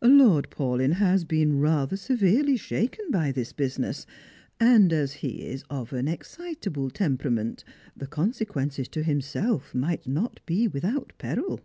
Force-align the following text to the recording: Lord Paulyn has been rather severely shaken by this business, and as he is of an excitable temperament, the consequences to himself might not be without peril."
Lord 0.00 0.48
Paulyn 0.50 0.92
has 0.92 1.24
been 1.24 1.58
rather 1.58 1.96
severely 1.96 2.56
shaken 2.56 3.10
by 3.10 3.32
this 3.32 3.52
business, 3.52 4.06
and 4.60 4.92
as 4.92 5.12
he 5.14 5.42
is 5.44 5.64
of 5.68 5.92
an 5.92 6.06
excitable 6.06 6.88
temperament, 6.88 7.64
the 7.96 8.06
consequences 8.06 8.86
to 8.90 9.02
himself 9.02 9.74
might 9.74 10.06
not 10.06 10.38
be 10.46 10.68
without 10.68 11.12
peril." 11.18 11.58